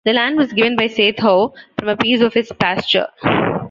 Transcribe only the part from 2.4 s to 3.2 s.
pasture.